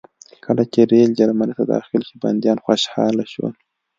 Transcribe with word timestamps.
کله 0.45 0.63
چې 0.71 0.79
ریل 0.91 1.11
جرمني 1.19 1.53
ته 1.57 1.63
داخل 1.73 2.01
شو 2.07 2.15
بندیان 2.23 2.57
خوشحاله 2.65 3.25
شول 3.33 3.53